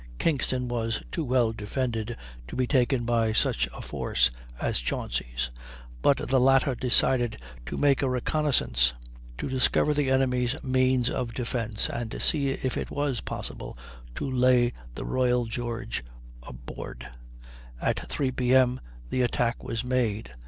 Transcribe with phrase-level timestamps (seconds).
[0.17, 2.17] Kingston was too well defended
[2.47, 5.51] to be taken by such a force as Chauncy's;
[6.01, 8.93] but the latter decided to make a reconnaissance,
[9.37, 13.77] to discover the enemy's means of defence and see if it was possible
[14.15, 16.03] to lay the Royal George
[16.41, 17.07] aboard.
[17.79, 18.79] At 3 P.M.
[19.11, 20.31] the attack was made.